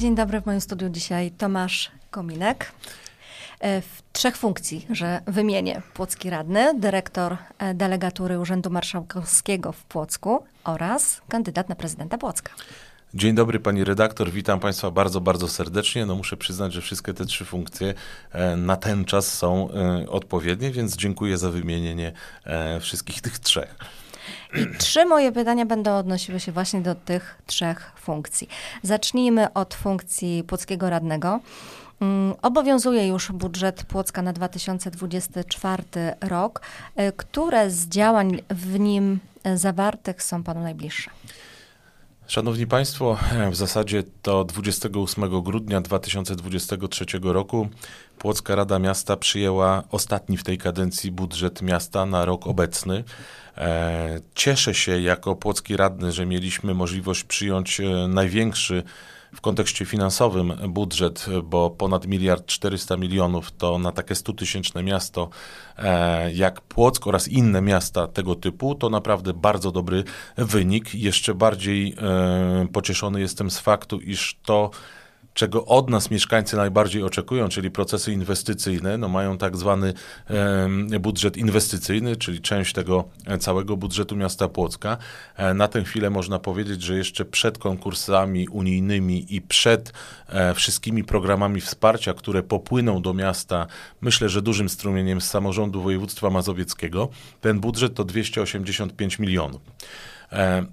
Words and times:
Dzień 0.00 0.14
dobry, 0.14 0.40
w 0.40 0.46
moim 0.46 0.60
studiu 0.60 0.88
dzisiaj 0.88 1.30
Tomasz 1.30 1.90
Kominek. 2.10 2.72
E, 3.60 3.80
w 3.80 4.02
trzech 4.12 4.36
funkcji, 4.36 4.86
że 4.90 5.20
wymienię. 5.26 5.82
Płocki 5.94 6.30
radny, 6.30 6.80
dyrektor 6.80 7.36
e, 7.58 7.74
delegatury 7.74 8.38
Urzędu 8.38 8.70
Marszałkowskiego 8.70 9.72
w 9.72 9.84
Płocku 9.84 10.44
oraz 10.64 11.20
kandydat 11.28 11.68
na 11.68 11.74
prezydenta 11.74 12.18
Płocka. 12.18 12.52
Dzień 13.14 13.34
dobry 13.34 13.60
pani 13.60 13.84
redaktor, 13.84 14.30
witam 14.30 14.60
państwa 14.60 14.90
bardzo, 14.90 15.20
bardzo 15.20 15.48
serdecznie. 15.48 16.06
No 16.06 16.14
muszę 16.14 16.36
przyznać, 16.36 16.72
że 16.72 16.80
wszystkie 16.80 17.14
te 17.14 17.24
trzy 17.24 17.44
funkcje 17.44 17.94
e, 18.32 18.56
na 18.56 18.76
ten 18.76 19.04
czas 19.04 19.34
są 19.34 19.68
odpowiednie, 20.08 20.70
więc 20.70 20.96
dziękuję 20.96 21.38
za 21.38 21.50
wymienienie 21.50 22.12
wszystkich 22.80 23.20
tych 23.20 23.38
trzech. 23.38 23.74
I 24.54 24.66
trzy 24.78 25.04
moje 25.04 25.32
pytania 25.32 25.66
będą 25.66 25.96
odnosiły 25.96 26.40
się 26.40 26.52
właśnie 26.52 26.80
do 26.80 26.94
tych 26.94 27.36
trzech 27.46 27.92
funkcji. 27.96 28.48
Zacznijmy 28.82 29.52
od 29.52 29.74
funkcji 29.74 30.44
płockiego 30.44 30.90
radnego. 30.90 31.40
Mm, 32.00 32.34
obowiązuje 32.42 33.08
już 33.08 33.32
budżet 33.32 33.84
Płocka 33.84 34.22
na 34.22 34.32
2024 34.32 35.82
rok. 36.20 36.62
E, 36.96 37.12
które 37.12 37.70
z 37.70 37.88
działań 37.88 38.42
w 38.50 38.78
nim 38.78 39.18
zawartych 39.54 40.22
są 40.22 40.42
Panu 40.42 40.60
najbliższe? 40.60 41.10
Szanowni 42.30 42.66
Państwo, 42.66 43.18
w 43.50 43.56
zasadzie 43.56 44.02
to 44.22 44.44
28 44.44 45.42
grudnia 45.42 45.80
2023 45.80 47.04
roku 47.22 47.68
Płocka 48.18 48.54
Rada 48.54 48.78
Miasta 48.78 49.16
przyjęła 49.16 49.82
ostatni 49.90 50.36
w 50.36 50.44
tej 50.44 50.58
kadencji 50.58 51.12
budżet 51.12 51.62
miasta 51.62 52.06
na 52.06 52.24
rok 52.24 52.46
obecny. 52.46 53.04
E, 53.56 54.20
cieszę 54.34 54.74
się 54.74 55.00
jako 55.00 55.36
płocki 55.36 55.76
radny, 55.76 56.12
że 56.12 56.26
mieliśmy 56.26 56.74
możliwość 56.74 57.24
przyjąć 57.24 57.80
e, 57.80 58.08
największy 58.08 58.82
w 59.34 59.40
kontekście 59.40 59.84
finansowym 59.84 60.52
budżet, 60.68 61.26
bo 61.44 61.70
ponad 61.70 62.06
miliard 62.06 62.46
400 62.46 62.96
milionów 62.96 63.52
to 63.52 63.78
na 63.78 63.92
takie 63.92 64.14
100-tysięczne 64.14 64.82
miasto 64.82 65.28
e, 65.78 66.32
jak 66.32 66.60
Płock 66.60 67.06
oraz 67.06 67.28
inne 67.28 67.60
miasta 67.62 68.06
tego 68.06 68.34
typu, 68.34 68.74
to 68.74 68.90
naprawdę 68.90 69.32
bardzo 69.34 69.72
dobry 69.72 70.04
wynik. 70.36 70.94
Jeszcze 70.94 71.34
bardziej 71.34 71.96
pocieszony 72.72 73.20
jestem 73.20 73.50
z 73.50 73.58
faktu, 73.58 74.00
iż 74.00 74.38
to 74.44 74.70
czego 75.40 75.64
od 75.64 75.90
nas 75.90 76.10
mieszkańcy 76.10 76.56
najbardziej 76.56 77.02
oczekują, 77.02 77.48
czyli 77.48 77.70
procesy 77.70 78.12
inwestycyjne, 78.12 78.98
no 78.98 79.08
mają 79.08 79.38
tak 79.38 79.56
zwany 79.56 79.94
budżet 81.00 81.36
inwestycyjny, 81.36 82.16
czyli 82.16 82.40
część 82.40 82.72
tego 82.72 83.04
całego 83.40 83.76
budżetu 83.76 84.16
miasta 84.16 84.48
Płocka. 84.48 84.96
E, 85.36 85.54
na 85.54 85.68
tę 85.68 85.84
chwilę 85.84 86.10
można 86.10 86.38
powiedzieć, 86.38 86.82
że 86.82 86.96
jeszcze 86.96 87.24
przed 87.24 87.58
konkursami 87.58 88.48
unijnymi 88.48 89.34
i 89.34 89.40
przed 89.40 89.92
e, 90.28 90.54
wszystkimi 90.54 91.04
programami 91.04 91.60
wsparcia, 91.60 92.14
które 92.14 92.42
popłyną 92.42 93.02
do 93.02 93.14
miasta, 93.14 93.66
myślę, 94.00 94.28
że 94.28 94.42
dużym 94.42 94.68
strumieniem 94.68 95.20
z 95.20 95.30
samorządu 95.30 95.82
województwa 95.82 96.30
mazowieckiego, 96.30 97.08
ten 97.40 97.60
budżet 97.60 97.94
to 97.94 98.04
285 98.04 99.18
milionów. 99.18 99.60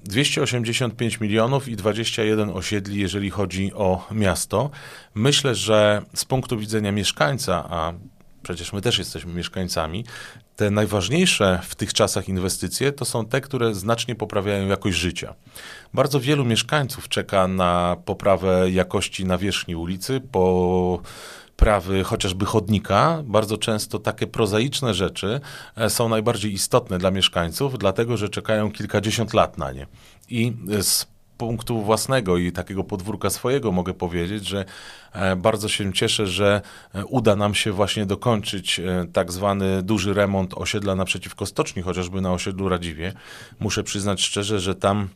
285 0.03 1.16
e, 1.16 1.17
milionów 1.22 1.67
i 1.67 1.75
21 1.75 2.50
osiedli, 2.50 3.00
jeżeli 3.00 3.30
chodzi 3.30 3.73
o 3.73 4.08
miasto. 4.11 4.69
Myślę, 5.16 5.55
że 5.55 6.02
z 6.13 6.25
punktu 6.25 6.58
widzenia 6.58 6.91
mieszkańca, 6.91 7.66
a 7.69 7.94
przecież 8.44 8.73
my 8.73 8.81
też 8.81 8.97
jesteśmy 8.97 9.33
mieszkańcami, 9.33 10.05
te 10.55 10.72
najważniejsze 10.72 11.59
w 11.63 11.75
tych 11.75 11.94
czasach 11.94 12.30
inwestycje 12.30 12.91
to 12.91 13.05
są 13.05 13.25
te, 13.25 13.41
które 13.41 13.75
znacznie 13.75 14.16
poprawiają 14.16 14.67
jakość 14.67 14.97
życia. 14.97 15.33
Bardzo 15.94 16.19
wielu 16.19 16.45
mieszkańców 16.45 17.09
czeka 17.09 17.47
na 17.47 17.97
poprawę 18.05 18.72
jakości 18.72 19.25
nawierzchni 19.25 19.75
ulicy, 19.75 20.22
po 20.31 21.02
prawy 21.58 22.03
chociażby 22.03 22.45
chodnika, 22.45 23.23
bardzo 23.25 23.58
często 23.58 24.00
takie 24.00 24.28
prozaiczne 24.28 24.94
rzeczy 24.94 25.40
e, 25.75 25.90
są 25.90 26.09
najbardziej 26.09 26.53
istotne 26.53 26.97
dla 26.97 27.12
mieszkańców, 27.12 27.78
dlatego 27.78 28.18
że 28.18 28.29
czekają 28.29 28.72
kilkadziesiąt 28.72 29.34
lat 29.34 29.57
na 29.57 29.72
nie. 29.72 29.88
I 30.29 30.53
z 30.81 31.07
punktu 31.38 31.81
własnego 31.81 32.38
i 32.38 32.51
takiego 32.51 32.84
podwórka 32.84 33.29
swojego 33.29 33.72
mogę 33.72 33.94
powiedzieć, 33.94 34.47
że 34.47 34.66
e, 35.13 35.35
bardzo 35.35 35.69
się 35.69 35.94
cieszę, 35.94 36.28
że 36.28 36.62
e, 36.94 37.06
uda 37.06 37.35
nam 37.35 37.56
się 37.56 37.72
właśnie 37.72 38.06
dokończyć 38.06 38.81
tak 39.13 39.31
zwany 39.31 39.84
duży 39.84 40.13
remont 40.13 40.53
osiedla 40.53 40.96
naprzeciwko 40.96 41.46
stoczni, 41.46 41.81
chociażby 41.81 42.22
na 42.22 42.34
osiedlu 42.34 42.69
Radziwie. 42.69 43.13
Muszę 43.59 43.84
przyznać 43.84 44.22
szczerze, 44.22 44.59
że 44.59 44.75
tam 44.75 45.09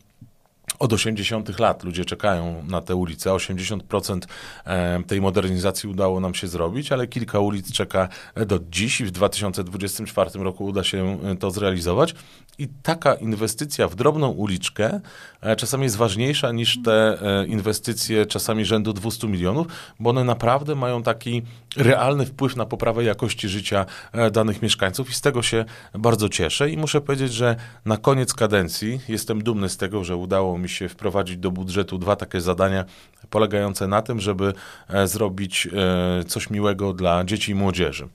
od 0.81 0.93
80 0.93 1.59
lat 1.59 1.83
ludzie 1.83 2.05
czekają 2.05 2.63
na 2.67 2.81
te 2.81 2.95
ulice. 2.95 3.29
80% 3.29 4.19
e, 4.65 5.03
tej 5.07 5.21
modernizacji 5.21 5.89
udało 5.89 6.19
nam 6.19 6.33
się 6.33 6.47
zrobić, 6.47 6.91
ale 6.91 7.07
kilka 7.07 7.39
ulic 7.39 7.71
czeka 7.71 8.09
do 8.47 8.59
dziś 8.69 9.01
i 9.01 9.05
w 9.05 9.11
2024 9.11 10.29
roku 10.33 10.65
uda 10.65 10.83
się 10.83 11.17
e, 11.23 11.35
to 11.35 11.51
zrealizować. 11.51 12.15
I 12.57 12.67
taka 12.83 13.13
inwestycja 13.13 13.87
w 13.87 13.95
drobną 13.95 14.29
uliczkę 14.29 14.99
e, 15.41 15.55
czasami 15.55 15.83
jest 15.83 15.95
ważniejsza 15.95 16.51
niż 16.51 16.79
te 16.83 17.17
inwestycje 17.47 18.25
czasami 18.25 18.65
rzędu 18.65 18.93
200 18.93 19.27
milionów, 19.27 19.67
bo 19.99 20.09
one 20.09 20.23
naprawdę 20.23 20.75
mają 20.75 21.03
taki 21.03 21.41
realny 21.77 22.25
wpływ 22.25 22.55
na 22.55 22.65
poprawę 22.65 23.03
jakości 23.03 23.49
życia 23.49 23.85
danych 24.31 24.61
mieszkańców 24.61 25.09
i 25.09 25.13
z 25.13 25.21
tego 25.21 25.41
się 25.41 25.65
bardzo 25.93 26.29
cieszę. 26.29 26.69
I 26.69 26.77
muszę 26.77 27.01
powiedzieć, 27.01 27.33
że 27.33 27.55
na 27.85 27.97
koniec 27.97 28.33
kadencji 28.33 28.99
jestem 29.09 29.43
dumny 29.43 29.69
z 29.69 29.77
tego, 29.77 30.03
że 30.03 30.15
udało 30.15 30.57
mi 30.57 30.69
się 30.71 30.89
wprowadzić 30.89 31.37
do 31.37 31.51
budżetu 31.51 31.97
dwa 31.97 32.15
takie 32.15 32.41
zadania 32.41 32.85
polegające 33.29 33.87
na 33.87 34.01
tym, 34.01 34.19
żeby 34.19 34.53
e, 34.89 35.07
zrobić 35.07 35.67
e, 35.67 36.23
coś 36.23 36.49
miłego 36.49 36.93
dla 36.93 37.23
dzieci 37.23 37.51
i 37.51 37.55
młodzieży. 37.55 38.07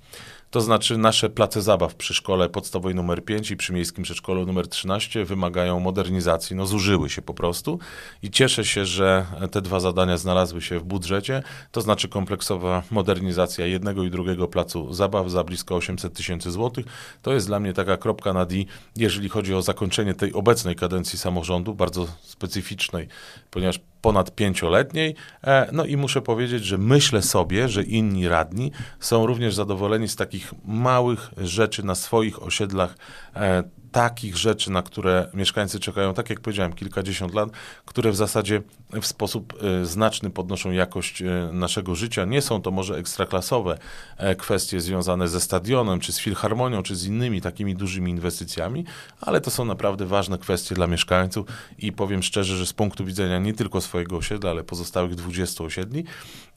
To 0.50 0.60
znaczy 0.60 0.98
nasze 0.98 1.30
place 1.30 1.62
zabaw 1.62 1.94
przy 1.94 2.14
szkole 2.14 2.48
podstawowej 2.48 2.94
numer 2.94 3.24
5 3.24 3.50
i 3.50 3.56
przy 3.56 3.72
miejskim 3.72 4.04
przedszkolu 4.04 4.46
numer 4.46 4.68
13 4.68 5.24
wymagają 5.24 5.80
modernizacji, 5.80 6.56
no 6.56 6.66
zużyły 6.66 7.10
się 7.10 7.22
po 7.22 7.34
prostu. 7.34 7.78
I 8.22 8.30
cieszę 8.30 8.64
się, 8.64 8.86
że 8.86 9.26
te 9.50 9.62
dwa 9.62 9.80
zadania 9.80 10.16
znalazły 10.16 10.62
się 10.62 10.78
w 10.78 10.84
budżecie, 10.84 11.42
to 11.72 11.80
znaczy 11.80 12.08
kompleksowa 12.08 12.82
modernizacja 12.90 13.66
jednego 13.66 14.04
i 14.04 14.10
drugiego 14.10 14.48
placu 14.48 14.94
zabaw 14.94 15.30
za 15.30 15.44
blisko 15.44 15.76
800 15.76 16.14
tysięcy 16.14 16.50
złotych. 16.50 16.86
To 17.22 17.32
jest 17.32 17.46
dla 17.46 17.60
mnie 17.60 17.72
taka 17.72 17.96
kropka 17.96 18.32
na 18.32 18.46
D, 18.46 18.56
jeżeli 18.96 19.28
chodzi 19.28 19.54
o 19.54 19.62
zakończenie 19.62 20.14
tej 20.14 20.32
obecnej 20.32 20.76
kadencji 20.76 21.18
samorządu, 21.18 21.74
bardzo 21.74 22.06
specyficznej, 22.22 23.08
ponieważ 23.50 23.80
ponad 24.06 24.34
pięcioletniej. 24.34 25.14
E, 25.44 25.68
no 25.72 25.84
i 25.84 25.96
muszę 25.96 26.22
powiedzieć, 26.22 26.64
że 26.64 26.78
myślę 26.78 27.22
sobie, 27.22 27.68
że 27.68 27.82
inni 27.82 28.28
radni 28.28 28.72
są 29.00 29.26
również 29.26 29.54
zadowoleni 29.54 30.08
z 30.08 30.16
takich 30.16 30.54
małych 30.64 31.30
rzeczy 31.36 31.82
na 31.82 31.94
swoich 31.94 32.42
osiedlach 32.42 32.96
e, 33.36 33.62
takich 33.92 34.36
rzeczy, 34.36 34.70
na 34.70 34.82
które 34.82 35.30
mieszkańcy 35.34 35.80
czekają, 35.80 36.14
tak 36.14 36.30
jak 36.30 36.40
powiedziałem, 36.40 36.72
kilkadziesiąt 36.72 37.34
lat, 37.34 37.50
które 37.84 38.10
w 38.10 38.16
zasadzie 38.16 38.62
w 38.92 39.06
sposób 39.06 39.54
e, 39.62 39.86
znaczny 39.86 40.30
podnoszą 40.30 40.70
jakość 40.70 41.22
e, 41.22 41.50
naszego 41.52 41.94
życia. 41.94 42.24
Nie 42.24 42.42
są 42.42 42.62
to 42.62 42.70
może 42.70 42.96
ekstraklasowe 42.96 43.78
e, 44.16 44.36
kwestie 44.36 44.80
związane 44.80 45.28
ze 45.28 45.40
stadionem, 45.40 46.00
czy 46.00 46.12
z 46.12 46.18
filharmonią, 46.18 46.82
czy 46.82 46.96
z 46.96 47.04
innymi 47.04 47.40
takimi 47.40 47.74
dużymi 47.74 48.10
inwestycjami, 48.10 48.84
ale 49.20 49.40
to 49.40 49.50
są 49.50 49.64
naprawdę 49.64 50.06
ważne 50.06 50.38
kwestie 50.38 50.74
dla 50.74 50.86
mieszkańców 50.86 51.46
i 51.78 51.92
powiem 51.92 52.22
szczerze, 52.22 52.56
że 52.56 52.66
z 52.66 52.72
punktu 52.72 53.04
widzenia 53.04 53.38
nie 53.38 53.54
tylko 53.54 53.80
swojego 53.80 54.16
osiedla, 54.16 54.50
ale 54.50 54.64
pozostałych 54.64 55.14
20 55.14 55.64
osiedli, 55.64 56.04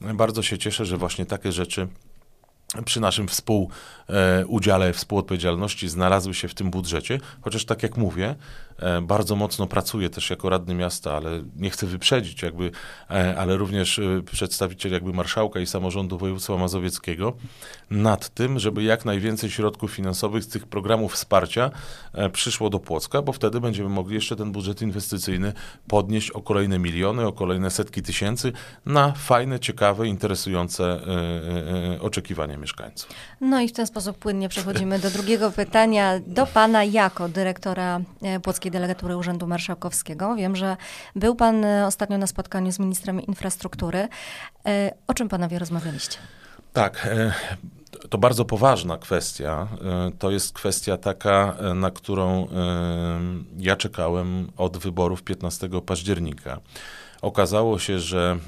bardzo 0.00 0.42
się 0.42 0.58
cieszę, 0.58 0.86
że 0.86 0.96
właśnie 0.96 1.26
takie 1.26 1.52
rzeczy 1.52 1.88
przy 2.84 3.00
naszym 3.00 3.28
współudziale, 3.28 4.92
współodpowiedzialności 4.92 5.88
znalazły 5.88 6.34
się 6.34 6.48
w 6.48 6.54
tym 6.54 6.70
budżecie, 6.70 7.20
chociaż 7.40 7.64
tak 7.64 7.82
jak 7.82 7.96
mówię, 7.96 8.34
bardzo 9.02 9.36
mocno 9.36 9.66
pracuję 9.66 10.10
też 10.10 10.30
jako 10.30 10.48
radny 10.50 10.74
miasta, 10.74 11.16
ale 11.16 11.42
nie 11.56 11.70
chcę 11.70 11.86
wyprzedzić 11.86 12.42
jakby, 12.42 12.70
e, 13.10 13.38
ale 13.38 13.56
również 13.56 13.98
e, 13.98 14.22
przedstawiciel 14.22 14.92
jakby 14.92 15.12
marszałka 15.12 15.60
i 15.60 15.66
samorządu 15.66 16.18
województwa 16.18 16.56
mazowieckiego 16.56 17.32
nad 17.90 18.28
tym, 18.28 18.58
żeby 18.58 18.82
jak 18.82 19.04
najwięcej 19.04 19.50
środków 19.50 19.90
finansowych 19.92 20.44
z 20.44 20.48
tych 20.48 20.66
programów 20.66 21.12
wsparcia 21.12 21.70
przyszło 22.32 22.70
do 22.70 22.78
Płocka, 22.78 23.22
bo 23.22 23.32
wtedy 23.32 23.60
będziemy 23.60 23.88
mogli 23.88 24.14
jeszcze 24.14 24.36
ten 24.36 24.52
budżet 24.52 24.82
inwestycyjny 24.82 25.52
podnieść 25.88 26.30
o 26.30 26.40
kolejne 26.42 26.78
miliony, 26.78 27.26
o 27.26 27.32
kolejne 27.32 27.70
setki 27.70 28.02
tysięcy 28.02 28.52
na 28.86 29.12
fajne, 29.12 29.60
ciekawe, 29.60 30.08
interesujące 30.08 31.00
oczekiwania 32.00 32.56
mieszkańców. 32.56 33.10
No 33.40 33.60
i 33.60 33.68
w 33.68 33.72
ten 33.72 33.86
sposób 33.86 34.18
płynnie 34.18 34.48
przechodzimy 34.48 34.98
do 34.98 35.10
drugiego 35.10 35.50
pytania 35.50 36.20
do 36.26 36.46
pana 36.46 36.84
jako 36.84 37.28
dyrektora 37.28 38.00
e, 38.22 38.40
Płockiej 38.70 38.80
Delegatury 38.80 39.16
Urzędu 39.16 39.46
Marszałkowskiego. 39.46 40.36
Wiem, 40.36 40.56
że 40.56 40.76
był 41.16 41.34
pan 41.34 41.64
e, 41.64 41.86
ostatnio 41.86 42.18
na 42.18 42.26
spotkaniu 42.26 42.72
z 42.72 42.78
ministrem 42.78 43.20
infrastruktury. 43.20 44.08
E, 44.66 44.94
o 45.06 45.14
czym 45.14 45.28
panowie 45.28 45.58
rozmawialiście? 45.58 46.18
Tak, 46.72 47.08
to 48.10 48.18
bardzo 48.18 48.44
poważna 48.44 48.96
kwestia. 48.96 49.68
To 50.18 50.30
jest 50.30 50.52
kwestia 50.52 50.96
taka, 50.96 51.56
na 51.74 51.90
którą 51.90 52.48
ja 53.58 53.76
czekałem 53.76 54.52
od 54.56 54.76
wyborów 54.78 55.22
15 55.22 55.68
października. 55.86 56.60
Okazało 57.22 57.78
się, 57.78 57.98
że 57.98 58.38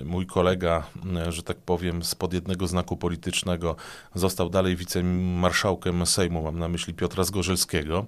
e, 0.00 0.04
mój 0.04 0.26
kolega, 0.26 0.86
e, 1.16 1.32
że 1.32 1.42
tak 1.42 1.56
powiem, 1.56 2.04
spod 2.04 2.32
jednego 2.32 2.66
znaku 2.66 2.96
politycznego 2.96 3.76
został 4.14 4.50
dalej 4.50 4.76
wicemarszałkiem 4.76 6.06
Sejmu, 6.06 6.42
mam 6.42 6.58
na 6.58 6.68
myśli 6.68 6.94
Piotra 6.94 7.24
Zgorzelskiego. 7.24 8.06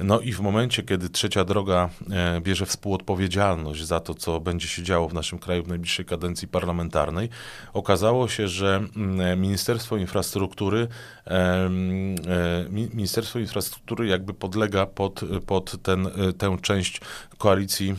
No 0.00 0.20
i 0.20 0.32
w 0.32 0.40
momencie, 0.40 0.82
kiedy 0.82 1.08
trzecia 1.08 1.44
droga 1.44 1.88
e, 2.10 2.40
bierze 2.40 2.66
współodpowiedzialność 2.66 3.84
za 3.84 4.00
to, 4.00 4.14
co 4.14 4.40
będzie 4.40 4.68
się 4.68 4.82
działo 4.82 5.08
w 5.08 5.14
naszym 5.14 5.38
kraju 5.38 5.62
w 5.62 5.68
najbliższej 5.68 6.04
kadencji 6.04 6.48
parlamentarnej, 6.48 7.28
okazało 7.72 8.28
się, 8.28 8.48
że 8.48 8.84
mm, 8.96 9.40
Ministerstwo 9.40 9.96
Infrastruktury, 9.96 10.88
Ministerstwo 12.70 13.38
Infrastruktury 13.38 14.06
jakby 14.06 14.34
podlega 14.34 14.86
pod, 14.86 15.20
pod 15.46 15.82
ten, 15.82 16.08
tę 16.38 16.56
część 16.62 17.00
koalicji 17.38 17.94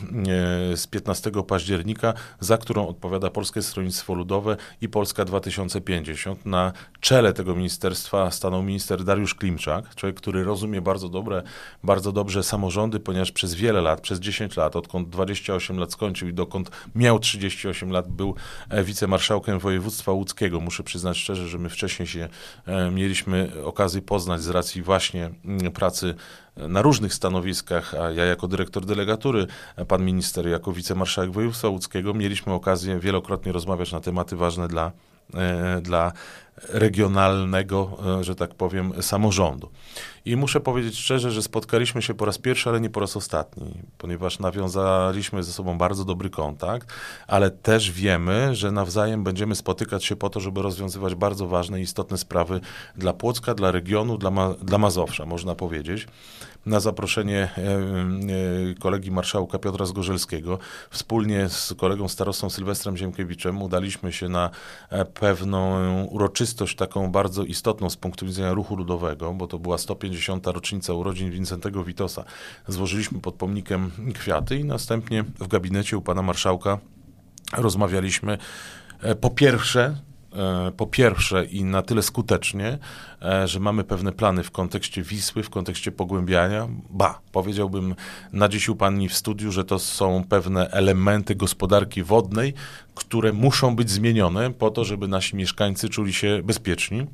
z 0.75 0.88
15 0.88 1.31
października, 1.47 2.13
za 2.39 2.57
którą 2.57 2.88
odpowiada 2.88 3.30
Polskie 3.30 3.62
Stronnictwo 3.62 4.13
Ludowe 4.13 4.57
i 4.81 4.89
Polska 4.89 5.25
2050. 5.25 6.45
Na 6.45 6.74
czele 7.00 7.33
tego 7.33 7.56
ministerstwa 7.56 8.31
stanął 8.31 8.63
minister 8.63 9.03
Dariusz 9.03 9.36
Klimczak, 9.36 9.95
człowiek, 9.95 10.15
który 10.15 10.44
rozumie 10.44 10.81
bardzo 10.81 11.09
dobre, 11.09 11.44
bardzo 11.86 12.12
dobrze 12.12 12.44
samorządy, 12.44 13.00
ponieważ 13.00 13.32
przez 13.32 13.54
wiele 13.54 13.82
lat, 13.82 14.02
przez 14.02 14.20
10 14.20 14.58
lat, 14.58 14.76
odkąd 14.76 15.10
28 15.10 15.80
lat 15.80 15.92
skończył 15.92 16.28
i 16.28 16.34
dokąd 16.34 16.72
miał 16.96 17.20
38 17.20 17.92
lat, 17.92 18.08
był 18.10 18.36
e, 18.70 18.84
wicemarszałkiem 18.84 19.60
województwa 19.60 20.12
łódzkiego. 20.12 20.60
Muszę 20.60 20.84
przyznać 20.84 21.18
szczerze, 21.18 21.48
że 21.48 21.58
my 21.58 21.70
wcześniej 21.70 22.08
się 22.08 22.30
e, 22.66 22.92
mieliśmy 22.92 23.52
okazję 23.64 24.02
poznać 24.02 24.42
z 24.42 24.50
racji 24.50 24.82
właśnie 24.82 25.30
mm, 25.46 25.72
pracy 25.72 26.16
na 26.58 26.82
różnych 26.82 27.14
stanowiskach, 27.14 27.94
a 27.94 28.12
ja 28.12 28.26
jako 28.26 28.48
dyrektor 28.48 28.86
delegatury, 28.86 29.48
pan 29.88 30.06
minister 30.06 30.48
jako 30.48 30.72
wicemarszałek 30.72 31.31
województwa 31.31 31.68
łódzkiego, 31.68 32.14
mieliśmy 32.14 32.54
okazję 32.54 33.00
wielokrotnie 33.00 33.52
rozmawiać 33.52 33.92
na 33.92 34.00
tematy 34.00 34.36
ważne 34.36 34.68
dla, 34.68 34.92
e, 35.34 35.81
dla 35.81 36.12
regionalnego, 36.69 37.98
e, 38.19 38.24
że 38.24 38.36
tak 38.36 38.56
powiem, 38.56 38.94
samorządu. 39.02 39.69
I 40.25 40.36
muszę 40.36 40.60
powiedzieć 40.60 40.98
szczerze, 40.98 41.31
że 41.31 41.42
spotkaliśmy 41.42 42.02
się 42.02 42.13
po 42.13 42.25
raz 42.25 42.38
pierwszy, 42.38 42.69
ale 42.69 42.81
nie 42.81 42.90
po 42.90 43.00
raz 43.00 43.18
ostatni, 43.18 43.74
ponieważ 43.98 44.40
nawiązaliśmy 44.40 45.44
ze 45.44 45.52
sobą 45.52 45.78
bardzo 45.78 46.06
dobry 46.06 46.30
kontakt, 46.30 46.94
ale 47.28 47.52
też 47.52 47.92
wiemy, 47.92 48.56
że 48.56 48.72
nawzajem 48.72 49.24
będziemy 49.24 49.56
spotykać 49.56 50.06
się 50.06 50.16
po 50.16 50.30
to, 50.30 50.40
żeby 50.40 50.62
rozwiązywać 50.62 51.16
bardzo 51.16 51.48
ważne 51.48 51.80
i 51.80 51.84
istotne 51.84 52.18
sprawy 52.18 52.62
dla 52.96 53.13
Płocka, 53.13 53.54
dla 53.54 53.72
regionu, 53.72 54.18
dla, 54.18 54.31
Ma 54.31 54.54
dla 54.62 54.78
Mazowsza, 54.78 55.25
można 55.25 55.56
powiedzieć 55.56 56.07
na 56.66 56.80
zaproszenie 56.80 57.50
e, 57.57 57.62
e, 57.62 58.75
kolegi 58.80 59.12
marszałka 59.12 59.60
Piotra 59.60 59.86
Zgorzelskiego. 59.86 60.60
Wspólnie 60.90 61.50
z 61.50 61.74
kolegą 61.78 62.07
starostą 62.07 62.50
Sylwestrem 62.50 62.98
Ziemkiewiczem 62.98 63.62
udaliśmy 63.62 64.13
się 64.13 64.30
na 64.30 64.50
pewną 65.13 66.04
uroczystość 66.04 66.44
taką 66.75 67.12
bardzo 67.12 67.44
istotną 67.44 67.89
z 67.89 67.97
punktu 67.97 68.25
widzenia 68.25 68.53
ruchu 68.53 68.75
ludowego, 68.75 69.33
bo 69.33 69.47
to 69.47 69.59
była 69.59 69.77
150. 69.77 70.47
rocznica 70.47 70.94
urodzin 70.94 71.31
Wincentego 71.31 71.83
Witosa. 71.83 72.24
Złożyliśmy 72.68 73.21
pod 73.21 73.36
pomnikiem 73.36 73.92
kwiaty 74.13 74.57
i 74.57 74.65
następnie 74.65 75.24
w 75.24 75.47
gabinecie 75.47 75.97
u 75.97 76.01
pana 76.01 76.21
marszałka 76.21 76.80
rozmawialiśmy 77.57 78.38
po 79.21 79.30
pierwsze 79.30 79.95
E, 79.95 80.15
po 80.78 80.88
pierwsze 80.88 81.46
i 81.46 81.64
na 81.64 81.82
tyle 81.82 82.02
skutecznie, 82.02 82.78
e, 83.22 83.48
że 83.48 83.60
mamy 83.60 83.84
pewne 83.84 84.12
plany 84.12 84.44
w 84.44 84.52
kontekście 84.52 85.02
Wisły, 85.02 85.44
w 85.44 85.50
kontekście 85.50 85.92
pogłębiania. 85.92 86.68
Ba, 86.90 87.20
powiedziałbym 87.32 87.96
na 88.34 88.50
dziś 88.50 88.70
u 88.70 88.76
Pani 88.76 89.10
w 89.10 89.14
studiu, 89.14 89.52
że 89.52 89.64
to 89.64 89.80
są 89.80 90.24
pewne 90.30 90.70
elementy 90.72 91.36
gospodarki 91.36 92.04
wodnej, 92.04 92.54
które 92.96 93.34
muszą 93.34 93.76
być 93.76 93.90
zmienione 93.90 94.52
po 94.54 94.72
to, 94.72 94.86
żeby 94.86 95.08
nasi 95.08 95.36
mieszkańcy 95.36 95.90
czuli 95.90 96.14
się 96.14 96.42
bezpieczni 96.44 97.08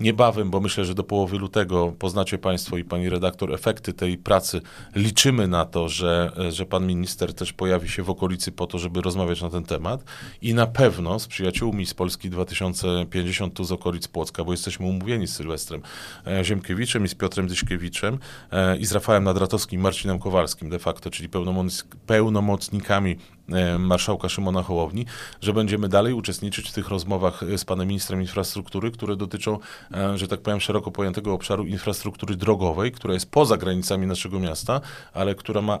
niebawem, 0.00 0.50
bo 0.50 0.60
myślę, 0.60 0.84
że 0.84 0.94
do 0.94 1.04
połowy 1.04 1.38
lutego 1.38 1.92
poznacie 1.98 2.38
Państwo 2.38 2.76
i 2.76 2.84
Pani 2.84 3.08
redaktor 3.08 3.54
efekty 3.54 3.92
tej 3.92 4.18
pracy. 4.18 4.60
Liczymy 4.94 5.48
na 5.48 5.64
to, 5.64 5.88
że, 5.88 6.32
że 6.50 6.66
Pan 6.66 6.86
minister 6.86 7.34
też 7.34 7.52
pojawi 7.52 7.88
się 7.88 8.02
w 8.02 8.10
okolicy 8.10 8.52
po 8.52 8.66
to, 8.66 8.78
żeby 8.78 9.02
rozmawiać 9.02 9.42
na 9.42 9.50
ten 9.50 9.64
temat 9.64 10.04
i 10.42 10.54
na 10.54 10.66
pewno 10.66 11.18
z 11.18 11.26
przyjaciółmi 11.26 11.86
z 11.86 11.94
Polski 11.94 12.30
2050 12.30 13.54
tu 13.54 13.64
z 13.64 13.72
okolic 13.72 14.08
Płocka, 14.08 14.44
bo 14.44 14.52
jesteśmy 14.52 14.86
umówieni 14.86 15.26
z 15.26 15.34
Sylwestrem 15.34 15.82
e, 16.26 16.44
Ziemkiewiczem 16.44 17.04
i 17.04 17.08
z 17.08 17.14
Piotrem 17.14 17.46
Dyśkiewiczem 17.46 18.18
e, 18.50 18.76
i 18.76 18.86
z 18.86 18.92
Rafałem 18.92 19.24
Nadratowskim 19.24 19.80
Marcinem 19.80 20.18
Kowalskim 20.18 20.70
de 20.70 20.78
facto, 20.78 21.10
czyli 21.10 21.28
pełnomocnikami 22.06 23.16
marszałka 23.78 24.28
Szymona 24.28 24.62
Hołowni, 24.62 25.06
że 25.40 25.52
będziemy 25.52 25.88
dalej 25.88 26.12
uczestniczyć 26.12 26.68
w 26.68 26.72
tych 26.72 26.88
rozmowach 26.88 27.40
z 27.56 27.64
panem 27.64 27.88
ministrem 27.88 28.20
infrastruktury, 28.20 28.90
które 28.90 29.16
dotyczą, 29.16 29.58
e, 29.94 30.18
że 30.18 30.28
tak 30.28 30.40
powiem, 30.40 30.60
szeroko 30.60 30.90
pojętego 30.90 31.32
obszaru 31.32 31.66
infrastruktury 31.66 32.36
drogowej, 32.36 32.92
która 32.92 33.14
jest 33.14 33.30
poza 33.30 33.56
granicami 33.56 34.06
naszego 34.06 34.40
miasta, 34.40 34.80
ale 35.12 35.34
która 35.34 35.62
ma 35.62 35.78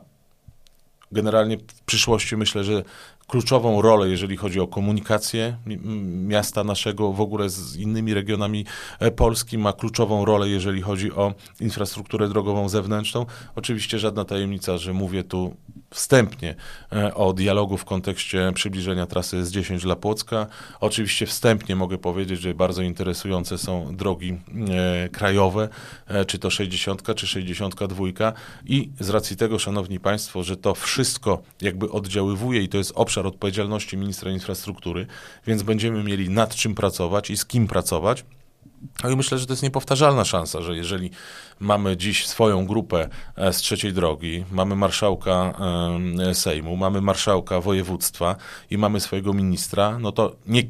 generalnie 1.12 1.56
w 1.56 1.82
przyszłości 1.86 2.36
myślę, 2.36 2.64
że 2.64 2.82
kluczową 3.28 3.82
rolę, 3.82 4.08
jeżeli 4.08 4.36
chodzi 4.36 4.60
o 4.60 4.66
komunikację 4.66 5.56
miasta 6.06 6.64
naszego 6.64 7.12
w 7.12 7.20
ogóle 7.20 7.48
z 7.50 7.76
innymi 7.76 8.14
regionami 8.14 8.64
e, 9.00 9.10
Polski, 9.10 9.58
ma 9.58 9.72
kluczową 9.72 10.24
rolę, 10.24 10.48
jeżeli 10.48 10.82
chodzi 10.82 11.12
o 11.12 11.34
infrastrukturę 11.60 12.28
drogową 12.28 12.68
zewnętrzną. 12.68 13.26
Oczywiście 13.56 13.98
żadna 13.98 14.24
tajemnica, 14.24 14.78
że 14.78 14.92
mówię 14.92 15.24
tu 15.24 15.56
wstępnie 15.90 16.54
e, 16.92 17.14
o 17.14 17.32
dialogu 17.32 17.76
w 17.76 17.84
kontekście 17.84 18.52
przybliżenia 18.54 19.06
trasy 19.06 19.36
S10 19.36 19.80
dla 19.80 19.96
Płocka. 19.96 20.46
Oczywiście 20.80 21.26
wstępnie 21.26 21.76
mogę 21.76 21.98
powiedzieć, 21.98 22.40
że 22.40 22.54
bardzo 22.54 22.82
interesujące 22.82 23.58
są 23.58 23.96
drogi 23.96 24.38
e, 24.70 25.08
krajowe, 25.08 25.68
czy 26.26 26.38
to 26.38 26.50
60 26.50 27.14
czy 27.16 27.26
62 27.26 28.04
i 28.66 28.90
z 29.00 29.08
racji 29.08 29.36
tego, 29.36 29.58
szanowni 29.58 30.00
państwo, 30.00 30.42
że 30.42 30.56
to 30.56 30.74
wszystko 30.74 31.42
jakby 31.62 31.90
oddziaływuje 31.90 32.62
i 32.62 32.68
to 32.68 32.78
jest 32.78 32.92
obszar 32.94 33.17
obszar 33.18 33.26
odpowiedzialności 33.26 33.96
ministra 33.96 34.30
infrastruktury, 34.30 35.06
więc 35.46 35.62
będziemy 35.62 36.04
mieli 36.04 36.30
nad 36.30 36.54
czym 36.54 36.74
pracować 36.74 37.30
i 37.30 37.36
z 37.36 37.44
kim 37.44 37.66
pracować. 37.66 38.24
No 39.04 39.10
i 39.10 39.16
myślę, 39.16 39.38
że 39.38 39.46
to 39.46 39.52
jest 39.52 39.62
niepowtarzalna 39.62 40.24
szansa, 40.24 40.62
że 40.62 40.76
jeżeli 40.76 41.10
mamy 41.60 41.96
dziś 41.96 42.26
swoją 42.26 42.66
grupę 42.66 43.08
e, 43.36 43.52
z 43.52 43.56
trzeciej 43.56 43.92
drogi, 43.92 44.44
mamy 44.52 44.76
marszałka 44.76 45.54
Sejmu, 46.32 46.76
mamy 46.76 47.00
marszałka 47.00 47.60
województwa 47.60 48.36
i 48.70 48.78
mamy 48.78 49.00
swojego 49.00 49.34
ministra, 49.34 49.98
no 49.98 50.12
to 50.12 50.36
nie 50.46 50.62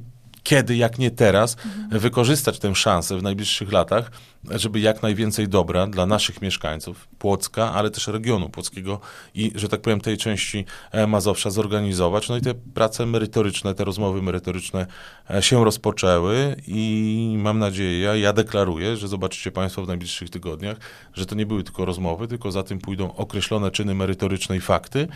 kiedy, 0.48 0.76
jak 0.76 0.98
nie 0.98 1.10
teraz, 1.10 1.56
mhm. 1.64 2.00
wykorzystać 2.00 2.58
tę 2.58 2.74
szansę 2.74 3.18
w 3.18 3.22
najbliższych 3.22 3.72
latach, 3.72 4.10
żeby 4.50 4.80
jak 4.80 5.02
najwięcej 5.02 5.48
dobra 5.48 5.86
dla 5.86 6.06
naszych 6.06 6.42
mieszkańców 6.42 7.08
Płocka, 7.18 7.72
ale 7.72 7.90
też 7.90 8.06
regionu 8.06 8.48
płockiego 8.48 9.00
i, 9.34 9.52
że 9.54 9.68
tak 9.68 9.80
powiem, 9.80 10.00
tej 10.00 10.16
części 10.16 10.64
e, 10.92 11.06
Mazowsza 11.06 11.50
zorganizować. 11.50 12.28
No 12.28 12.36
i 12.36 12.40
te 12.40 12.54
prace 12.54 13.06
merytoryczne, 13.06 13.74
te 13.74 13.84
rozmowy 13.84 14.22
merytoryczne 14.22 14.86
e, 15.30 15.42
się 15.42 15.64
rozpoczęły 15.64 16.56
i 16.66 17.34
mam 17.38 17.58
nadzieję, 17.58 18.00
ja, 18.00 18.16
ja 18.16 18.32
deklaruję, 18.32 18.96
że 18.96 19.08
zobaczycie 19.08 19.52
Państwo 19.52 19.84
w 19.84 19.88
najbliższych 19.88 20.30
tygodniach, 20.30 20.76
że 21.14 21.26
to 21.26 21.34
nie 21.34 21.46
były 21.46 21.62
tylko 21.62 21.84
rozmowy, 21.84 22.28
tylko 22.28 22.52
za 22.52 22.62
tym 22.62 22.78
pójdą 22.78 23.14
określone 23.14 23.70
czyny 23.70 23.94
merytoryczne 23.94 24.56
i 24.56 24.60
fakty, 24.60 25.08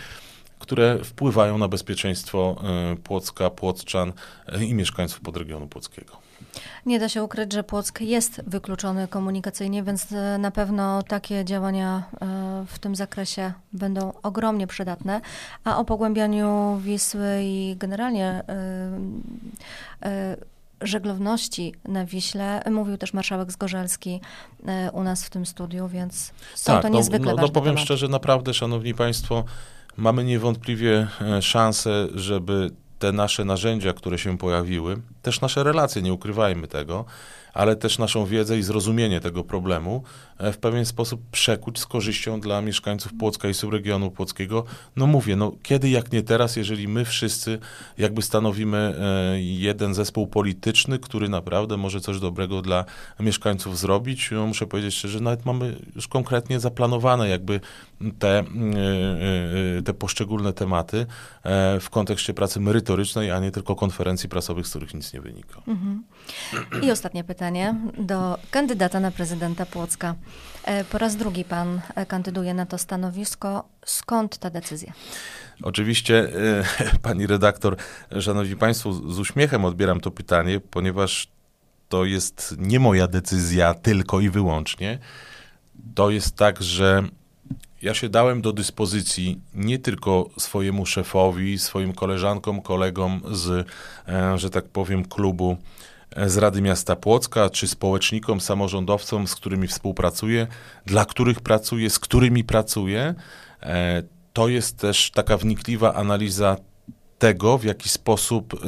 które 0.62 1.04
wpływają 1.04 1.59
na 1.59 1.69
bezpieczeństwo 1.69 2.57
e, 2.92 2.97
Płocka, 2.97 3.50
Płoczczan 3.50 4.12
e, 4.47 4.64
i 4.64 4.75
mieszkańców 4.75 5.21
podregionu 5.21 5.66
płockiego. 5.66 6.16
Nie 6.87 6.99
da 6.99 7.09
się 7.09 7.23
ukryć, 7.23 7.52
że 7.52 7.64
Płock 7.64 8.00
jest 8.00 8.42
wykluczony 8.47 9.09
komunikacyjnie, 9.09 9.83
więc 9.83 10.12
e, 10.12 10.38
na 10.38 10.50
pewno 10.50 11.02
takie 11.02 11.45
działania 11.45 12.02
w 12.66 12.78
tym 12.78 12.97
zakresie 12.97 13.52
będą 13.73 14.12
ogromnie 14.23 14.66
przydatne. 14.66 15.21
A 15.64 15.78
o 15.78 15.85
pogłębianiu 15.85 16.81
Wisły 16.83 17.40
i 17.42 17.76
generalnie 17.78 18.42
żeglowności 20.82 21.74
na 21.88 22.04
Wiśle. 22.06 22.62
Mówił 22.70 22.96
też 22.96 23.12
marszałek 23.12 23.52
Zgorzelski 23.52 24.20
u 24.92 25.02
nas 25.02 25.24
w 25.24 25.30
tym 25.30 25.46
studiu, 25.46 25.88
więc 25.88 26.32
są 26.54 26.72
tak, 26.72 26.82
to 26.82 26.88
no, 26.88 26.96
niezwykle 26.96 27.30
no, 27.32 27.36
no, 27.36 27.42
no 27.42 27.48
powiem 27.48 27.78
szczerze, 27.78 28.08
naprawdę, 28.08 28.54
szanowni 28.54 28.94
państwo, 28.94 29.44
mamy 29.96 30.24
niewątpliwie 30.24 31.06
e, 31.20 31.42
szansę, 31.42 32.08
żeby 32.14 32.70
te 32.98 33.12
nasze 33.12 33.44
narzędzia, 33.44 33.92
które 33.92 34.18
się 34.18 34.38
pojawiły, 34.38 34.96
też 35.22 35.40
nasze 35.40 35.64
relacje, 35.64 36.02
nie 36.02 36.12
ukrywajmy 36.12 36.68
tego, 36.68 37.04
ale 37.52 37.76
też 37.76 37.99
naszą 37.99 38.26
wiedzę 38.26 38.59
i 38.59 38.62
zrozumienie 38.62 39.21
tego 39.21 39.44
problemu 39.44 40.02
e, 40.38 40.52
w 40.52 40.59
pewien 40.59 40.85
sposób 40.85 41.21
przekuć 41.30 41.78
z 41.78 41.87
korzyścią 41.87 42.40
dla 42.40 42.62
mieszkańców 42.62 43.12
Płocka 43.18 43.49
i 43.49 43.54
subregionu 43.54 44.11
płockiego. 44.11 44.64
No 44.97 45.06
mówię, 45.06 45.37
no 45.37 45.52
kiedy 45.62 45.90
jak 45.90 46.12
nie 46.12 46.23
teraz, 46.23 46.56
jeżeli 46.56 46.88
my 46.88 47.04
wszyscy 47.04 47.59
jakby 47.99 48.23
stanowimy 48.23 48.78
e, 48.78 49.42
jeden 49.42 49.94
zespół 49.94 50.26
polityczny, 50.26 50.99
który 50.99 51.28
naprawdę 51.28 51.76
może 51.76 52.00
coś 52.00 52.21
dobrego 52.21 52.62
dla 52.62 52.85
mieszkańców 53.21 53.78
zrobić. 53.78 54.30
No 54.30 54.47
muszę 54.47 54.66
powiedzieć 54.66 54.94
szczerze, 54.94 55.21
nawet 55.21 55.47
mamy 55.47 55.76
już 55.97 56.09
konkretnie 56.09 56.61
zaplanowane 56.61 57.28
jakby 57.28 57.61
te, 58.18 58.38
e, 58.38 59.82
te 59.85 59.94
poszczególne 59.94 60.52
tematy 60.52 61.06
w 61.80 61.87
kontekście 61.90 62.35
pracy 62.35 62.61
merytorycznej, 62.61 63.30
a 63.30 63.38
nie 63.38 63.50
tylko 63.50 63.76
konferencji 63.76 64.28
prasowych, 64.28 64.66
z 64.66 64.71
których 64.71 64.94
nic 64.94 65.12
nie 65.12 65.21
wynika. 65.21 65.62
Mhm. 65.66 66.04
I 66.82 66.90
ostatnie 66.90 67.25
pytanie 67.25 67.41
do 67.99 68.38
kandydata 68.50 69.00
na 69.00 69.11
prezydenta 69.11 69.66
Płocka. 69.66 70.14
E, 70.64 70.84
po 70.84 70.99
raz 70.99 71.16
drugi 71.16 71.44
pan 71.44 71.80
e, 71.94 72.06
kandyduje 72.06 72.54
na 72.54 72.66
to 72.66 72.78
stanowisko. 72.78 73.64
Skąd 73.87 74.38
ta 74.38 74.50
decyzja? 74.50 74.92
Oczywiście, 75.62 76.28
e, 76.84 76.99
pani 77.08 77.26
redaktor, 77.26 77.76
szanowni 78.20 78.56
państwo, 78.56 78.92
z 78.92 79.18
uśmiechem 79.18 79.64
odbieram 79.64 80.00
to 80.00 80.11
pytanie, 80.11 80.61
ponieważ 80.61 81.28
to 81.88 82.04
jest 82.04 82.54
nie 82.58 82.80
moja 82.80 83.08
decyzja 83.08 83.75
tylko 83.75 84.20
i 84.20 84.30
wyłącznie. 84.30 84.99
To 85.94 86.11
jest 86.11 86.37
tak, 86.37 86.62
że 86.62 87.02
ja 87.82 87.94
się 87.94 88.08
dałem 88.08 88.42
do 88.42 88.52
dyspozycji 88.52 89.40
nie 89.54 89.78
tylko 89.78 90.30
swojemu 90.38 90.87
szefowi, 90.87 91.58
swoim 91.58 91.92
koleżankom, 91.92 92.62
kolegom 92.62 93.20
z, 93.32 93.68
że 94.37 94.50
tak 94.50 94.64
powiem, 94.64 95.04
klubu 95.04 95.56
z 96.26 96.37
Rady 96.37 96.62
Miasta 96.62 96.97
Płocka, 96.97 97.50
czy 97.50 97.69
społecznikom, 97.69 98.40
samorządowcom, 98.40 99.26
z 99.26 99.35
którymi 99.35 99.69
współpracuję, 99.69 100.47
dla 100.87 101.04
których 101.04 101.40
pracuję, 101.40 101.90
z 101.90 101.99
którymi 101.99 102.45
pracuję. 102.45 103.14
E, 103.62 104.02
to 104.33 104.49
jest 104.49 104.78
też 104.78 105.11
taka 105.11 105.37
wnikliwa 105.37 105.95
analiza 105.95 106.57
tego, 107.23 107.59
w 107.59 107.64
jaki 107.64 107.88
sposób 107.88 108.54
y, 108.54 108.59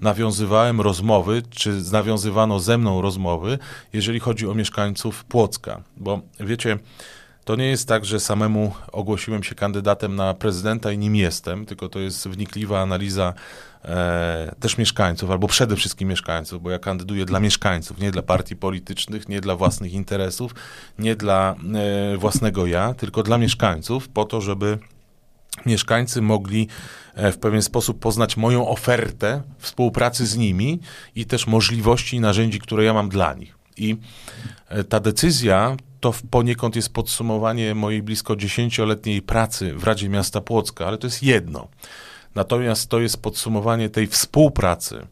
nawiązywałem 0.00 0.80
rozmowy, 0.80 1.42
czy 1.50 1.82
nawiązywano 1.92 2.60
ze 2.60 2.78
mną 2.78 3.02
rozmowy, 3.02 3.58
jeżeli 3.92 4.20
chodzi 4.20 4.48
o 4.48 4.54
mieszkańców 4.54 5.24
Płocka. 5.24 5.82
Bo 5.96 6.20
wiecie, 6.40 6.78
to 7.48 7.56
nie 7.56 7.66
jest 7.66 7.88
tak, 7.88 8.04
że 8.04 8.20
samemu 8.20 8.74
ogłosiłem 8.92 9.42
się 9.42 9.54
kandydatem 9.54 10.16
na 10.16 10.34
prezydenta 10.34 10.92
i 10.92 10.98
nim 10.98 11.16
jestem, 11.16 11.66
tylko 11.66 11.88
to 11.88 11.98
jest 11.98 12.28
wnikliwa 12.28 12.80
analiza 12.80 13.34
e, 13.84 14.54
też 14.60 14.78
mieszkańców, 14.78 15.30
albo 15.30 15.48
przede 15.48 15.76
wszystkim 15.76 16.08
mieszkańców, 16.08 16.62
bo 16.62 16.70
ja 16.70 16.78
kandyduję 16.78 17.24
dla 17.24 17.40
mieszkańców, 17.40 17.98
nie 17.98 18.10
dla 18.10 18.22
partii 18.22 18.56
politycznych, 18.56 19.28
nie 19.28 19.40
dla 19.40 19.56
własnych 19.56 19.92
interesów, 19.92 20.54
nie 20.98 21.16
dla 21.16 21.54
e, 22.14 22.16
własnego 22.16 22.66
ja, 22.66 22.94
tylko 22.94 23.22
dla 23.22 23.38
mieszkańców, 23.38 24.08
po 24.08 24.24
to, 24.24 24.40
żeby 24.40 24.78
mieszkańcy 25.66 26.22
mogli 26.22 26.68
e, 27.14 27.32
w 27.32 27.38
pewien 27.38 27.62
sposób 27.62 27.98
poznać 28.00 28.36
moją 28.36 28.68
ofertę 28.68 29.42
współpracy 29.58 30.26
z 30.26 30.36
nimi 30.36 30.80
i 31.14 31.26
też 31.26 31.46
możliwości 31.46 32.16
i 32.16 32.20
narzędzi, 32.20 32.58
które 32.58 32.84
ja 32.84 32.94
mam 32.94 33.08
dla 33.08 33.34
nich. 33.34 33.57
I 33.80 33.96
e, 34.68 34.84
ta 34.84 35.00
decyzja 35.00 35.76
to 36.00 36.14
poniekąd 36.30 36.76
jest 36.76 36.92
podsumowanie 36.92 37.74
mojej 37.74 38.02
blisko 38.02 38.36
dziesięcioletniej 38.36 39.22
pracy 39.22 39.74
w 39.74 39.84
Radzie 39.84 40.08
Miasta 40.08 40.40
Płocka, 40.40 40.86
ale 40.86 40.98
to 40.98 41.06
jest 41.06 41.22
jedno. 41.22 41.68
Natomiast 42.34 42.90
to 42.90 43.00
jest 43.00 43.22
podsumowanie 43.22 43.88
tej 43.88 44.06
współpracy 44.06 45.06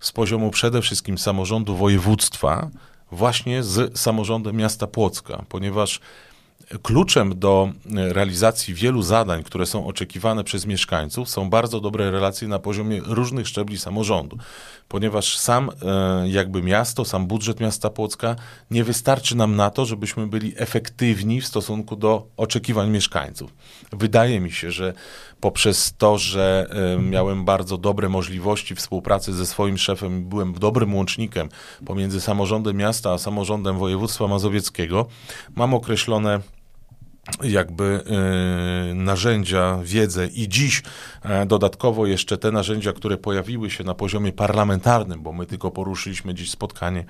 z 0.00 0.12
poziomu 0.12 0.50
przede 0.50 0.82
wszystkim 0.82 1.18
samorządu 1.18 1.76
województwa, 1.76 2.70
właśnie 3.10 3.62
z 3.62 3.98
samorządem 3.98 4.56
miasta 4.56 4.86
Płocka, 4.86 5.44
ponieważ 5.48 6.00
Kluczem 6.82 7.38
do 7.38 7.68
e, 7.96 8.12
realizacji 8.12 8.74
wielu 8.74 9.02
zadań, 9.02 9.42
które 9.42 9.66
są 9.66 9.86
oczekiwane 9.86 10.44
przez 10.44 10.66
mieszkańców, 10.66 11.28
są 11.28 11.50
bardzo 11.50 11.80
dobre 11.80 12.10
relacje 12.10 12.48
na 12.48 12.58
poziomie 12.58 13.00
różnych 13.04 13.48
szczebli 13.48 13.78
samorządu, 13.78 14.38
ponieważ 14.88 15.38
sam 15.38 15.70
e, 15.70 16.28
jakby 16.28 16.62
miasto, 16.62 17.04
sam 17.04 17.26
budżet 17.26 17.60
miasta 17.60 17.90
Płocka 17.90 18.36
nie 18.70 18.84
wystarczy 18.84 19.36
nam 19.36 19.56
na 19.56 19.70
to, 19.70 19.84
żebyśmy 19.84 20.26
byli 20.26 20.52
efektywni 20.56 21.40
w 21.40 21.46
stosunku 21.46 21.96
do 21.96 22.26
oczekiwań 22.36 22.90
mieszkańców. 22.90 23.54
Wydaje 23.92 24.40
mi 24.40 24.52
się, 24.52 24.70
że 24.70 24.92
poprzez 25.40 25.94
to, 25.98 26.18
że 26.18 26.66
e, 26.70 27.02
miałem 27.02 27.44
bardzo 27.44 27.78
dobre 27.78 28.08
możliwości 28.08 28.74
współpracy 28.74 29.32
ze 29.32 29.46
swoim 29.46 29.78
szefem, 29.78 30.28
byłem 30.28 30.52
dobrym 30.52 30.94
łącznikiem 30.94 31.48
pomiędzy 31.86 32.20
samorządem 32.20 32.76
miasta 32.76 33.12
a 33.12 33.18
samorządem 33.18 33.78
województwa 33.78 34.28
mazowieckiego, 34.28 35.06
mam 35.56 35.74
określone 35.74 36.40
jakby 37.42 38.04
y, 38.90 38.94
narzędzia, 38.94 39.78
wiedzę 39.82 40.26
i 40.26 40.48
dziś 40.48 40.82
y, 41.42 41.46
dodatkowo 41.46 42.06
jeszcze 42.06 42.38
te 42.38 42.50
narzędzia, 42.50 42.92
które 42.92 43.16
pojawiły 43.16 43.70
się 43.70 43.84
na 43.84 43.94
poziomie 43.94 44.32
parlamentarnym, 44.32 45.22
bo 45.22 45.32
my 45.32 45.46
tylko 45.46 45.70
poruszyliśmy 45.70 46.34
dziś 46.34 46.50
spotkanie 46.50 47.04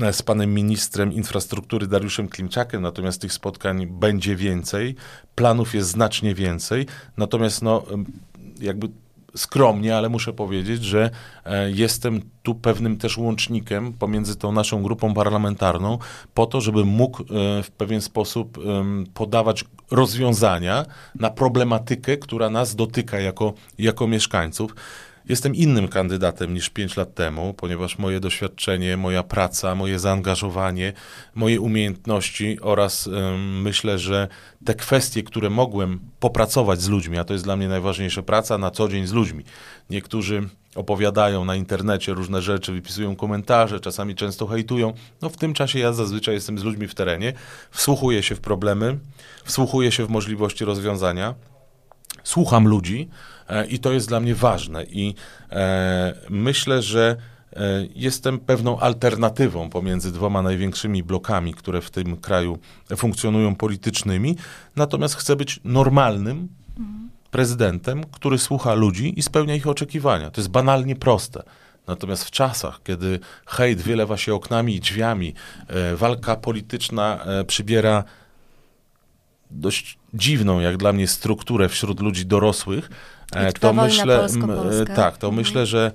e, 0.00 0.12
z 0.12 0.22
panem 0.22 0.54
ministrem 0.54 1.12
infrastruktury 1.12 1.86
Dariuszem 1.86 2.28
Klimczakiem, 2.28 2.82
natomiast 2.82 3.20
tych 3.20 3.32
spotkań 3.32 3.86
będzie 3.86 4.36
więcej, 4.36 4.94
planów 5.34 5.74
jest 5.74 5.88
znacznie 5.88 6.34
więcej, 6.34 6.86
natomiast 7.16 7.62
no, 7.62 7.82
jakby 8.60 8.88
skromnie, 9.36 9.96
ale 9.96 10.08
muszę 10.08 10.32
powiedzieć, 10.32 10.84
że 10.84 11.10
e, 11.44 11.70
jestem 11.70 12.20
tu 12.42 12.54
pewnym 12.54 12.96
też 12.96 13.18
łącznikiem 13.18 13.92
pomiędzy 13.92 14.36
tą 14.36 14.52
naszą 14.52 14.82
grupą 14.82 15.14
parlamentarną, 15.14 15.98
po 16.34 16.46
to, 16.46 16.60
żeby 16.60 16.84
mógł 16.84 17.22
e, 17.22 17.26
w 17.62 17.70
pewien 17.70 18.00
sposób 18.00 18.58
podawać 19.14 19.64
rozwiązania 19.90 20.84
na 21.14 21.30
problematykę, 21.30 22.16
która 22.16 22.50
nas 22.50 22.74
dotyka 22.74 23.20
jako, 23.20 23.52
jako 23.78 24.06
mieszkańców. 24.06 24.74
Jestem 25.28 25.54
innym 25.54 25.88
kandydatem 25.88 26.54
niż 26.54 26.70
pięć 26.70 26.96
lat 26.96 27.14
temu, 27.14 27.54
ponieważ 27.54 27.98
moje 27.98 28.20
doświadczenie, 28.20 28.96
moja 28.96 29.22
praca, 29.22 29.74
moje 29.74 29.98
zaangażowanie, 29.98 30.92
moje 31.34 31.60
umiejętności 31.60 32.58
oraz 32.60 33.08
myślę, 33.62 33.98
że 33.98 34.28
te 34.64 34.74
kwestie, 34.74 35.22
które 35.22 35.50
mogłem 35.50 36.00
popracować 36.20 36.80
z 36.80 36.88
ludźmi, 36.88 37.18
a 37.18 37.24
to 37.24 37.32
jest 37.32 37.44
dla 37.44 37.56
mnie 37.56 37.68
najważniejsze, 37.68 38.22
praca 38.22 38.58
na 38.58 38.70
co 38.70 38.88
dzień 38.88 39.06
z 39.06 39.12
ludźmi. 39.12 39.44
Niektórzy 39.90 40.48
opowiadają 40.74 41.44
na 41.44 41.56
internecie 41.56 42.14
różne 42.14 42.42
rzeczy, 42.42 42.72
wypisują 42.72 43.16
komentarze, 43.16 43.80
czasami 43.80 44.14
często 44.14 44.46
hejtują. 44.46 44.92
No 45.22 45.28
w 45.28 45.36
tym 45.36 45.54
czasie 45.54 45.78
ja 45.78 45.92
zazwyczaj 45.92 46.34
jestem 46.34 46.58
z 46.58 46.64
ludźmi 46.64 46.88
w 46.88 46.94
terenie, 46.94 47.32
wsłuchuję 47.70 48.22
się 48.22 48.34
w 48.34 48.40
problemy, 48.40 48.98
wsłuchuję 49.44 49.92
się 49.92 50.06
w 50.06 50.10
możliwości 50.10 50.64
rozwiązania, 50.64 51.34
słucham 52.24 52.68
ludzi, 52.68 53.08
i 53.68 53.78
to 53.78 53.92
jest 53.92 54.08
dla 54.08 54.20
mnie 54.20 54.34
ważne. 54.34 54.84
I 54.84 55.14
e, 55.50 56.14
myślę, 56.30 56.82
że 56.82 57.16
e, 57.56 57.60
jestem 57.94 58.38
pewną 58.38 58.78
alternatywą 58.78 59.70
pomiędzy 59.70 60.12
dwoma 60.12 60.42
największymi 60.42 61.02
blokami, 61.02 61.54
które 61.54 61.80
w 61.80 61.90
tym 61.90 62.16
kraju 62.16 62.58
funkcjonują 62.96 63.54
politycznymi, 63.54 64.36
natomiast 64.76 65.14
chcę 65.14 65.36
być 65.36 65.60
normalnym 65.64 66.48
prezydentem, 67.30 68.04
który 68.04 68.38
słucha 68.38 68.74
ludzi 68.74 69.18
i 69.18 69.22
spełnia 69.22 69.54
ich 69.54 69.66
oczekiwania. 69.66 70.30
To 70.30 70.40
jest 70.40 70.50
banalnie 70.50 70.96
proste. 70.96 71.42
Natomiast 71.86 72.24
w 72.24 72.30
czasach, 72.30 72.80
kiedy 72.84 73.20
hejt 73.46 73.82
wylewa 73.82 74.16
się 74.16 74.34
oknami 74.34 74.74
i 74.74 74.80
drzwiami, 74.80 75.34
walka 75.96 76.36
polityczna 76.36 77.24
przybiera 77.46 78.04
dość 79.50 79.98
dziwną, 80.14 80.60
jak 80.60 80.76
dla 80.76 80.92
mnie, 80.92 81.08
strukturę 81.08 81.68
wśród 81.68 82.00
ludzi 82.00 82.26
dorosłych, 82.26 82.90
E, 83.32 83.52
to 83.52 83.72
myślę, 83.72 84.26
e, 84.80 84.86
tak, 84.86 85.18
to 85.18 85.26
mhm. 85.26 85.34
myślę, 85.34 85.66
że 85.66 85.92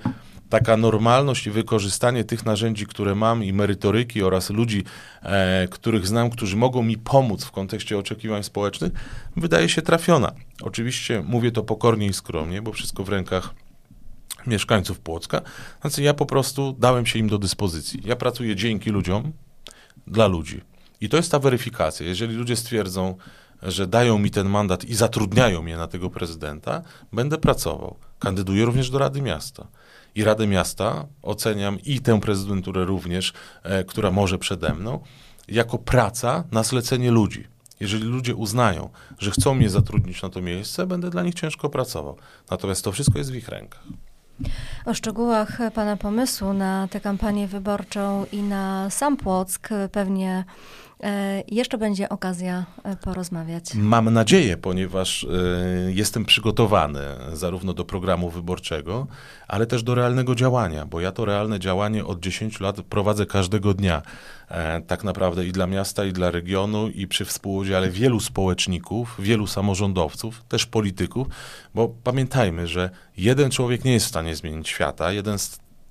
taka 0.48 0.76
normalność 0.76 1.46
i 1.46 1.50
wykorzystanie 1.50 2.24
tych 2.24 2.46
narzędzi, 2.46 2.86
które 2.86 3.14
mam 3.14 3.44
i 3.44 3.52
merytoryki 3.52 4.22
oraz 4.22 4.50
ludzi, 4.50 4.84
e, 5.22 5.68
których 5.70 6.06
znam, 6.06 6.30
którzy 6.30 6.56
mogą 6.56 6.82
mi 6.82 6.98
pomóc 6.98 7.44
w 7.44 7.50
kontekście 7.50 7.98
oczekiwań 7.98 8.42
społecznych, 8.42 8.92
wydaje 9.36 9.68
się 9.68 9.82
trafiona. 9.82 10.32
Oczywiście 10.62 11.22
mówię 11.26 11.52
to 11.52 11.62
pokornie 11.62 12.06
i 12.06 12.12
skromnie, 12.12 12.62
bo 12.62 12.72
wszystko 12.72 13.04
w 13.04 13.08
rękach 13.08 13.54
mieszkańców 14.46 15.00
Płocka. 15.00 15.40
Znaczy 15.80 16.02
ja 16.02 16.14
po 16.14 16.26
prostu 16.26 16.76
dałem 16.78 17.06
się 17.06 17.18
im 17.18 17.28
do 17.28 17.38
dyspozycji. 17.38 18.00
Ja 18.04 18.16
pracuję 18.16 18.56
dzięki 18.56 18.90
ludziom, 18.90 19.32
dla 20.06 20.26
ludzi. 20.26 20.60
I 21.00 21.08
to 21.08 21.16
jest 21.16 21.30
ta 21.30 21.38
weryfikacja. 21.38 22.06
Jeżeli 22.06 22.34
ludzie 22.34 22.56
stwierdzą, 22.56 23.16
że 23.62 23.86
dają 23.86 24.18
mi 24.18 24.30
ten 24.30 24.48
mandat 24.48 24.84
i 24.84 24.94
zatrudniają 24.94 25.62
mnie 25.62 25.76
na 25.76 25.86
tego 25.86 26.10
prezydenta, 26.10 26.82
będę 27.12 27.38
pracował. 27.38 27.96
Kandyduję 28.18 28.64
również 28.64 28.90
do 28.90 28.98
Rady 28.98 29.22
Miasta. 29.22 29.66
I 30.14 30.24
Radę 30.24 30.46
Miasta 30.46 31.06
oceniam 31.22 31.78
i 31.80 32.00
tę 32.00 32.20
prezydenturę 32.20 32.84
również, 32.84 33.32
e, 33.62 33.84
która 33.84 34.10
może 34.10 34.38
przede 34.38 34.74
mną, 34.74 35.00
jako 35.48 35.78
praca 35.78 36.44
na 36.52 36.62
zlecenie 36.62 37.10
ludzi. 37.10 37.46
Jeżeli 37.80 38.04
ludzie 38.04 38.34
uznają, 38.34 38.88
że 39.18 39.30
chcą 39.30 39.54
mnie 39.54 39.70
zatrudnić 39.70 40.22
na 40.22 40.28
to 40.28 40.42
miejsce, 40.42 40.86
będę 40.86 41.10
dla 41.10 41.22
nich 41.22 41.34
ciężko 41.34 41.68
pracował. 41.68 42.16
Natomiast 42.50 42.84
to 42.84 42.92
wszystko 42.92 43.18
jest 43.18 43.32
w 43.32 43.34
ich 43.34 43.48
rękach. 43.48 43.82
O 44.86 44.94
szczegółach 44.94 45.58
Pana 45.74 45.96
pomysłu 45.96 46.52
na 46.52 46.88
tę 46.88 47.00
kampanię 47.00 47.48
wyborczą 47.48 48.26
i 48.32 48.42
na 48.42 48.90
sam 48.90 49.16
Płock 49.16 49.68
pewnie 49.92 50.44
jeszcze 51.48 51.78
będzie 51.78 52.08
okazja 52.08 52.64
e, 52.84 52.96
porozmawiać. 52.96 53.74
Mam 53.74 54.10
nadzieję, 54.10 54.56
ponieważ 54.56 55.22
y, 55.22 55.28
jestem 55.94 56.24
przygotowany 56.24 57.00
zarówno 57.32 57.72
do 57.72 57.84
programu 57.84 58.30
wyborczego, 58.30 59.06
ale 59.48 59.66
też 59.66 59.82
do 59.82 59.94
realnego 59.94 60.34
działania, 60.34 60.86
bo 60.86 61.00
ja 61.00 61.12
to 61.12 61.24
realne 61.24 61.60
działanie 61.60 62.04
od 62.04 62.20
10 62.20 62.60
lat 62.60 62.76
prowadzę 62.82 63.26
każdego 63.26 63.74
dnia. 63.74 64.02
E, 64.48 64.80
tak 64.80 65.04
naprawdę 65.04 65.46
i 65.46 65.52
dla 65.52 65.66
miasta, 65.66 66.04
i 66.04 66.12
dla 66.12 66.30
regionu, 66.30 66.88
i 66.88 67.06
przy 67.06 67.24
współudziale 67.24 67.90
wielu 67.90 68.20
społeczników, 68.20 69.16
wielu 69.18 69.46
samorządowców, 69.46 70.42
też 70.48 70.66
polityków, 70.66 71.26
bo 71.74 71.88
pamiętajmy, 72.04 72.66
że 72.66 72.90
jeden 73.16 73.50
człowiek 73.50 73.84
nie 73.84 73.92
jest 73.92 74.06
w 74.06 74.08
stanie 74.08 74.36
zmienić 74.36 74.68
świata, 74.68 75.12
jeden 75.12 75.38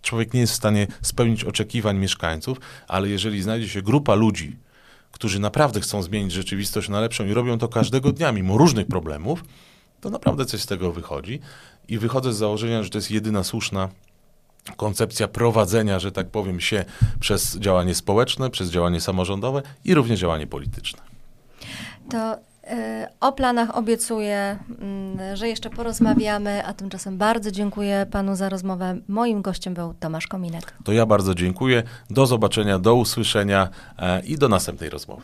człowiek 0.01 0.33
nie 0.33 0.39
jest 0.39 0.53
w 0.53 0.55
stanie 0.55 0.87
spełnić 1.01 1.43
oczekiwań 1.43 1.97
mieszkańców, 1.97 2.57
ale 2.87 3.09
jeżeli 3.09 3.41
znajdzie 3.41 3.69
się 3.69 3.81
grupa 3.81 4.15
ludzi, 4.15 4.57
którzy 5.11 5.39
naprawdę 5.39 5.81
chcą 5.81 6.03
zmienić 6.03 6.31
rzeczywistość 6.31 6.89
na 6.89 6.99
lepszą 6.99 7.25
i 7.25 7.33
robią 7.33 7.57
to 7.57 7.67
każdego 7.67 8.11
dnia, 8.11 8.31
mimo 8.31 8.57
różnych 8.57 8.87
problemów, 8.87 9.43
to 10.01 10.09
naprawdę 10.09 10.45
coś 10.45 10.61
z 10.61 10.65
tego 10.65 10.91
wychodzi. 10.91 11.39
I 11.87 11.97
wychodzę 11.97 12.33
z 12.33 12.37
założenia, 12.37 12.83
że 12.83 12.89
to 12.89 12.97
jest 12.97 13.11
jedyna 13.11 13.43
słuszna 13.43 13.89
koncepcja 14.77 15.27
prowadzenia, 15.27 15.99
że 15.99 16.11
tak 16.11 16.29
powiem, 16.29 16.59
się 16.59 16.85
przez 17.19 17.57
działanie 17.57 17.95
społeczne, 17.95 18.49
przez 18.49 18.69
działanie 18.69 19.01
samorządowe 19.01 19.61
i 19.85 19.93
również 19.93 20.19
działanie 20.19 20.47
polityczne. 20.47 21.01
To 22.09 22.37
o 23.19 23.31
planach 23.31 23.77
obiecuję, 23.77 24.57
mm, 24.81 25.37
że 25.37 25.47
jeszcze 25.47 25.69
porozmawiamy, 25.69 26.65
a 26.65 26.73
tymczasem 26.73 27.17
bardzo 27.17 27.51
dziękuję 27.51 28.05
panu 28.11 28.35
za 28.35 28.49
rozmowę. 28.49 28.97
Moim 29.07 29.41
gościem 29.41 29.73
był 29.73 29.93
Tomasz 29.99 30.27
Kominek. 30.27 30.73
To 30.83 30.91
ja 30.91 31.05
bardzo 31.05 31.35
dziękuję. 31.35 31.83
Do 32.09 32.25
zobaczenia, 32.25 32.79
do 32.79 32.95
usłyszenia 32.95 33.69
e, 33.99 34.21
i 34.21 34.37
do 34.37 34.49
następnej 34.49 34.89
rozmowy. 34.89 35.23